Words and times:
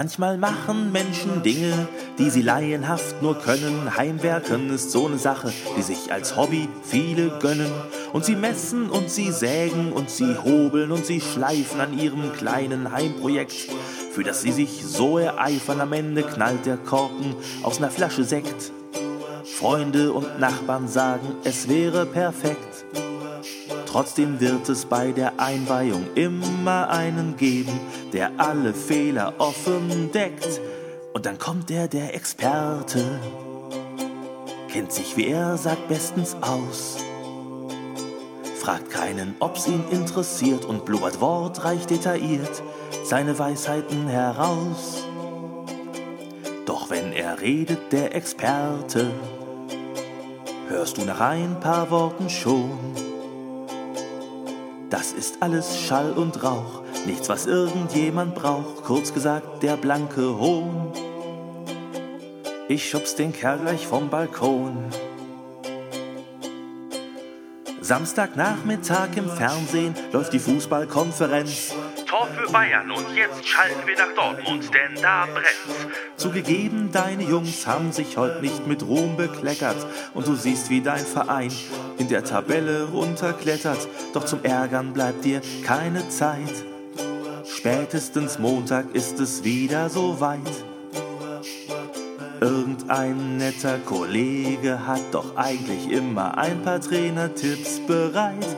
Manchmal 0.00 0.38
machen 0.38 0.92
Menschen 0.92 1.42
Dinge, 1.42 1.88
die 2.20 2.30
sie 2.30 2.42
laienhaft 2.42 3.20
nur 3.20 3.36
können. 3.36 3.96
Heimwerken 3.96 4.70
ist 4.70 4.92
so 4.92 5.08
eine 5.08 5.18
Sache, 5.18 5.52
die 5.76 5.82
sich 5.82 6.12
als 6.12 6.36
Hobby 6.36 6.68
viele 6.84 7.36
gönnen. 7.40 7.72
Und 8.12 8.24
sie 8.24 8.36
messen 8.36 8.90
und 8.90 9.10
sie 9.10 9.32
sägen 9.32 9.92
und 9.92 10.08
sie 10.08 10.36
hobeln 10.36 10.92
und 10.92 11.04
sie 11.04 11.20
schleifen 11.20 11.80
an 11.80 11.98
ihrem 11.98 12.32
kleinen 12.32 12.92
Heimprojekt, 12.92 13.70
für 14.12 14.22
das 14.22 14.40
sie 14.40 14.52
sich 14.52 14.84
so 14.86 15.18
ereifern. 15.18 15.80
Am 15.80 15.92
Ende 15.92 16.22
knallt 16.22 16.64
der 16.64 16.76
Korken 16.76 17.34
aus 17.64 17.78
einer 17.78 17.90
Flasche 17.90 18.22
Sekt. 18.22 18.70
Freunde 19.42 20.12
und 20.12 20.38
Nachbarn 20.38 20.86
sagen, 20.86 21.26
es 21.42 21.68
wäre 21.68 22.06
perfekt. 22.06 22.84
Trotzdem 23.88 24.38
wird 24.38 24.68
es 24.68 24.84
bei 24.84 25.12
der 25.12 25.40
Einweihung 25.40 26.08
immer 26.14 26.90
einen 26.90 27.38
geben, 27.38 27.80
der 28.12 28.32
alle 28.36 28.74
Fehler 28.74 29.32
offen 29.38 30.12
deckt. 30.12 30.60
Und 31.14 31.24
dann 31.24 31.38
kommt 31.38 31.70
der, 31.70 31.88
der 31.88 32.14
Experte, 32.14 33.02
kennt 34.70 34.92
sich 34.92 35.16
wie 35.16 35.28
er, 35.28 35.56
sagt 35.56 35.88
bestens 35.88 36.36
aus. 36.42 36.98
Fragt 38.60 38.90
keinen, 38.90 39.34
ob's 39.40 39.66
ihn 39.66 39.82
interessiert 39.90 40.66
und 40.66 40.84
blubbert 40.84 41.22
wortreich 41.22 41.86
detailliert 41.86 42.62
seine 43.04 43.38
Weisheiten 43.38 44.06
heraus. 44.06 45.02
Doch 46.66 46.90
wenn 46.90 47.14
er 47.14 47.40
redet, 47.40 47.90
der 47.90 48.14
Experte, 48.14 49.10
hörst 50.68 50.98
du 50.98 51.06
nach 51.06 51.20
ein 51.20 51.58
paar 51.60 51.90
Worten 51.90 52.28
schon 52.28 53.07
das 54.90 55.12
ist 55.12 55.38
alles 55.40 55.78
Schall 55.78 56.12
und 56.12 56.42
Rauch, 56.42 56.82
nichts, 57.06 57.28
was 57.28 57.46
irgendjemand 57.46 58.34
braucht, 58.34 58.84
kurz 58.84 59.12
gesagt 59.12 59.62
der 59.62 59.76
blanke 59.76 60.38
Hohn. 60.38 60.92
Ich 62.68 62.88
schubs 62.88 63.14
den 63.14 63.32
Kerl 63.32 63.58
gleich 63.58 63.86
vom 63.86 64.10
Balkon. 64.10 64.84
Samstagnachmittag 67.80 69.16
im 69.16 69.28
Fernsehen 69.30 69.94
läuft 70.12 70.32
die 70.32 70.38
Fußballkonferenz. 70.38 71.74
Für 72.26 72.50
Bayern 72.50 72.90
und 72.90 73.14
jetzt 73.14 73.46
schalten 73.46 73.86
wir 73.86 73.96
nach 73.96 74.12
Dortmund, 74.14 74.70
denn 74.74 75.00
da 75.00 75.26
brennt's. 75.26 75.86
Zugegeben, 76.16 76.90
deine 76.90 77.22
Jungs 77.22 77.66
haben 77.66 77.92
sich 77.92 78.16
heute 78.16 78.40
nicht 78.40 78.66
mit 78.66 78.82
Ruhm 78.82 79.16
bekleckert 79.16 79.76
und 80.14 80.26
du 80.26 80.34
siehst, 80.34 80.68
wie 80.68 80.80
dein 80.80 81.06
Verein 81.06 81.52
in 81.98 82.08
der 82.08 82.24
Tabelle 82.24 82.88
runterklettert. 82.88 83.86
Doch 84.14 84.24
zum 84.24 84.42
Ärgern 84.42 84.92
bleibt 84.92 85.24
dir 85.24 85.40
keine 85.64 86.08
Zeit. 86.08 86.64
Spätestens 87.46 88.38
Montag 88.38 88.94
ist 88.94 89.20
es 89.20 89.44
wieder 89.44 89.88
so 89.88 90.20
weit. 90.20 90.40
Irgendein 92.40 93.36
netter 93.36 93.78
Kollege 93.78 94.86
hat 94.86 95.02
doch 95.12 95.36
eigentlich 95.36 95.90
immer 95.90 96.36
ein 96.36 96.62
paar 96.62 96.80
Trainertipps 96.80 97.80
bereit. 97.86 98.56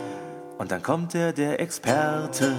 Und 0.59 0.71
dann 0.71 0.83
kommt 0.83 1.15
er, 1.15 1.33
der 1.33 1.61
Experte 1.61 2.55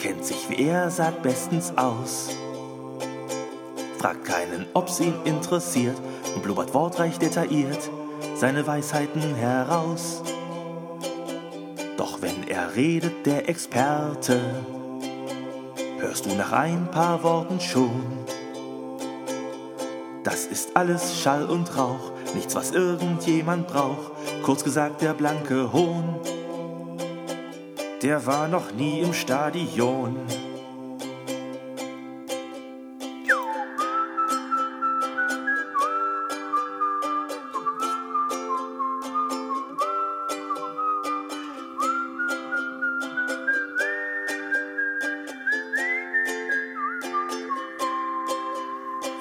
kennt 0.00 0.24
sich 0.24 0.48
wie 0.48 0.66
er, 0.66 0.90
sagt 0.90 1.22
bestens 1.22 1.72
aus. 1.76 2.30
Fragt 3.98 4.24
keinen, 4.24 4.66
ob's 4.72 4.98
ihn 5.00 5.14
interessiert 5.24 5.96
und 6.34 6.42
blubbert 6.42 6.72
wortreich 6.72 7.18
detailliert 7.18 7.90
seine 8.34 8.66
Weisheiten 8.66 9.34
heraus. 9.34 10.22
Doch 11.98 12.22
wenn 12.22 12.48
er 12.48 12.74
redet, 12.74 13.26
der 13.26 13.48
Experte, 13.48 14.40
hörst 15.98 16.24
du 16.24 16.34
nach 16.34 16.52
ein 16.52 16.90
paar 16.90 17.22
Worten 17.22 17.60
schon. 17.60 18.02
Das 20.24 20.46
ist 20.46 20.76
alles 20.76 21.20
Schall 21.20 21.44
und 21.44 21.76
Rauch, 21.76 22.12
nichts, 22.34 22.54
was 22.54 22.70
irgendjemand 22.70 23.66
braucht, 23.66 24.12
kurz 24.42 24.64
gesagt 24.64 25.02
der 25.02 25.12
blanke 25.12 25.72
Hohn 25.72 26.20
der 28.02 28.24
war 28.24 28.48
noch 28.48 28.72
nie 28.72 29.00
im 29.00 29.12
Stadion. 29.12 30.16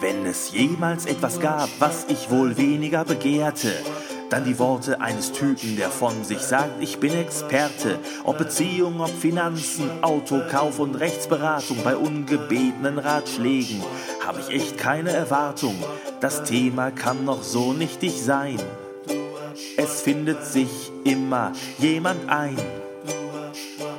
Wenn 0.01 0.25
es 0.25 0.51
jemals 0.51 1.05
etwas 1.05 1.39
gab, 1.41 1.69
was 1.79 2.05
ich 2.07 2.31
wohl 2.31 2.55
weniger 2.57 3.03
begehrte, 3.03 3.73
dann 4.29 4.45
die 4.45 4.59
Worte 4.59 5.01
eines 5.01 5.31
Typen, 5.31 5.75
der 5.75 5.89
von 5.89 6.23
sich 6.23 6.39
sagt, 6.39 6.81
ich 6.81 6.99
bin 6.99 7.13
Experte. 7.13 7.99
Ob 8.23 8.37
Beziehung, 8.37 9.01
ob 9.01 9.09
Finanzen, 9.09 9.89
Autokauf 10.03 10.79
und 10.79 10.95
Rechtsberatung 10.95 11.77
bei 11.83 11.95
ungebetenen 11.95 12.99
Ratschlägen 12.99 13.81
habe 14.25 14.41
ich 14.41 14.49
echt 14.55 14.77
keine 14.77 15.09
Erwartung. 15.09 15.75
Das 16.21 16.43
Thema 16.43 16.91
kann 16.91 17.25
noch 17.25 17.43
so 17.43 17.73
nichtig 17.73 18.21
sein. 18.21 18.59
Es 19.77 20.01
findet 20.01 20.45
sich 20.45 20.91
immer 21.03 21.53
jemand 21.79 22.29
ein. 22.29 22.57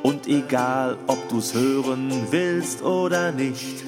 Und 0.03 0.27
egal, 0.29 0.97
ob 1.07 1.29
du's 1.29 1.55
hören 1.55 2.13
willst 2.31 2.83
oder 2.83 3.33
nicht, 3.33 3.85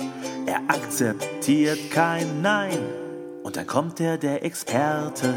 er 0.47 0.61
akzeptiert 0.69 1.91
kein 1.91 2.43
Nein. 2.43 2.79
Und 3.43 3.57
dann 3.57 3.67
kommt 3.67 4.01
er, 4.01 4.19
der 4.19 4.45
Experte 4.45 5.33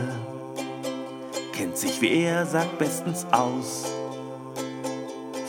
kennt 1.56 1.78
sich 1.78 2.02
wie 2.02 2.24
er, 2.24 2.46
sagt 2.46 2.78
bestens 2.78 3.26
aus. 3.32 3.86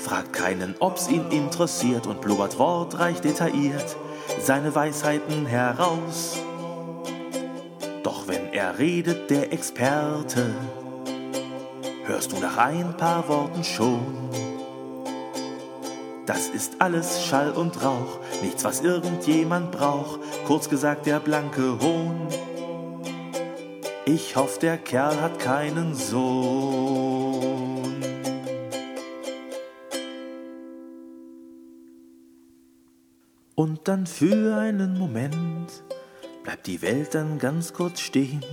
Fragt 0.03 0.33
keinen, 0.33 0.77
ob's 0.79 1.09
ihn 1.09 1.31
interessiert 1.31 2.07
und 2.07 2.21
blubbert 2.21 2.59
wortreich 2.59 3.21
detailliert 3.21 3.97
seine 4.41 4.75
Weisheiten 4.75 5.47
heraus. 5.47 6.39
Doch 8.03 8.29
wenn 8.29 8.53
er 8.53 8.79
redet, 8.79 9.31
der 9.31 9.53
Experte, 9.53 10.55
hörst 12.05 12.33
du 12.33 12.39
nach 12.39 12.57
ein 12.57 12.97
paar 12.97 13.29
Worten 13.29 13.65
schon. 13.65 14.05
Das 16.25 16.49
ist 16.49 16.75
alles 16.81 17.25
Schall 17.25 17.51
und 17.53 17.85
Rauch, 17.85 18.19
nichts, 18.43 18.65
was 18.65 18.81
irgendjemand 18.81 19.73
braucht, 19.73 20.21
kurz 20.47 20.69
gesagt 20.69 21.07
der 21.07 21.21
blanke 21.21 21.79
Hohn. 21.81 22.29
Ich 24.09 24.37
hoffe, 24.37 24.61
der 24.61 24.79
Kerl 24.79 25.21
hat 25.21 25.41
keinen 25.41 25.97
Sohn. 25.97 27.93
Und 33.57 33.89
dann 33.89 34.07
für 34.07 34.59
einen 34.59 34.97
Moment 34.97 35.83
bleibt 36.45 36.69
die 36.69 36.83
Welt 36.83 37.17
dann 37.17 37.41
ganz 37.41 37.73
kurz 37.73 37.99
stehen. 37.99 38.45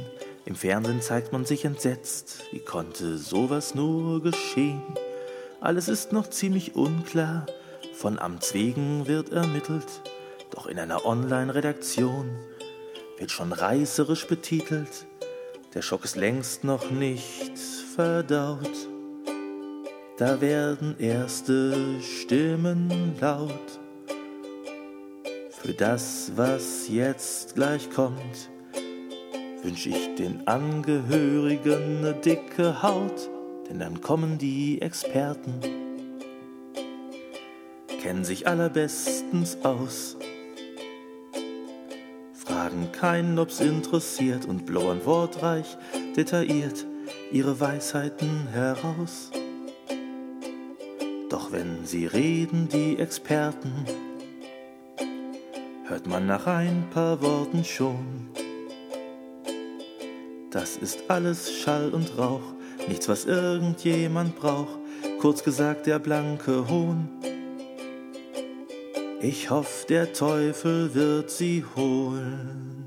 Im 0.45 0.55
Fernsehen 0.55 1.01
zeigt 1.01 1.31
man 1.31 1.45
sich 1.45 1.65
entsetzt. 1.65 2.45
Wie 2.51 2.65
konnte 2.65 3.19
sowas 3.19 3.75
nur 3.75 4.23
geschehen? 4.23 4.81
Alles 5.61 5.87
ist 5.87 6.11
noch 6.11 6.31
ziemlich 6.31 6.75
unklar. 6.75 7.45
Von 7.93 8.17
Amts 8.17 8.55
wegen 8.55 9.05
wird 9.05 9.31
ermittelt. 9.31 10.01
Doch 10.49 10.65
in 10.65 10.79
einer 10.79 11.05
Online-Redaktion 11.05 12.31
wird 13.19 13.29
schon 13.29 13.53
reißerisch 13.53 14.25
betitelt. 14.25 15.05
Der 15.73 15.81
Schock 15.81 16.05
ist 16.05 16.15
längst 16.15 16.63
noch 16.63 16.91
nicht 16.91 17.57
verdaut. 17.95 18.87
Da 20.19 20.39
werden 20.39 20.95
erste 20.99 21.99
Stimmen 21.99 23.15
laut. 23.19 23.79
Für 25.49 25.73
das, 25.73 26.31
was 26.35 26.87
jetzt 26.89 27.55
gleich 27.55 27.89
kommt, 27.89 28.51
wünsch 29.63 29.87
ich 29.87 30.13
den 30.13 30.47
Angehörigen 30.47 32.01
ne 32.01 32.13
dicke 32.13 32.83
Haut, 32.83 33.27
denn 33.67 33.79
dann 33.79 33.99
kommen 34.01 34.37
die 34.37 34.79
Experten, 34.79 35.59
kennen 37.99 38.23
sich 38.23 38.45
allerbestens 38.45 39.57
aus 39.63 40.17
fragen 42.73 42.91
keinen, 42.91 43.39
ob's 43.39 43.59
interessiert 43.59 44.45
und 44.45 44.65
blubbern 44.65 45.05
wortreich, 45.05 45.77
detailliert 46.17 46.85
ihre 47.31 47.59
Weisheiten 47.59 48.47
heraus. 48.51 49.29
Doch 51.29 51.51
wenn 51.51 51.85
sie 51.85 52.07
reden, 52.07 52.67
die 52.69 52.97
Experten, 52.97 53.85
hört 55.85 56.07
man 56.07 56.25
nach 56.25 56.47
ein 56.47 56.87
paar 56.91 57.21
Worten 57.21 57.63
schon. 57.63 58.29
Das 60.49 60.77
ist 60.77 61.03
alles 61.09 61.51
Schall 61.51 61.91
und 61.91 62.17
Rauch, 62.17 62.53
nichts, 62.87 63.07
was 63.07 63.25
irgendjemand 63.25 64.35
braucht, 64.35 64.79
kurz 65.19 65.43
gesagt 65.43 65.85
der 65.85 65.99
blanke 65.99 66.67
Hohn. 66.67 67.22
Ich 69.25 69.49
hoffe, 69.49 69.87
der 69.87 70.11
Teufel 70.11 70.93
wird 70.93 71.31
sie 71.31 71.63
holen. 71.77 72.82